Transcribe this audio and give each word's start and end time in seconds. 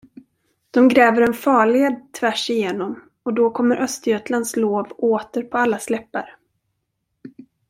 De 0.71 0.87
gräver 0.89 1.21
en 1.21 1.33
farled 1.33 1.93
tvärsigenom, 2.19 3.01
och 3.23 3.33
då 3.33 3.49
kommer 3.51 3.75
Östergötlands 3.81 4.55
lov 4.55 4.87
åter 4.97 5.41
på 5.43 5.57
allas 5.57 5.89
läppar. 5.89 6.35